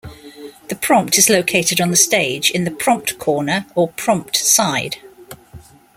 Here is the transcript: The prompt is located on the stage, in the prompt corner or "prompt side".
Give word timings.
The 0.69 0.75
prompt 0.75 1.19
is 1.19 1.29
located 1.29 1.79
on 1.79 1.91
the 1.91 1.95
stage, 1.95 2.49
in 2.49 2.63
the 2.63 2.71
prompt 2.71 3.19
corner 3.19 3.67
or 3.75 3.89
"prompt 3.89 4.35
side". 4.35 4.97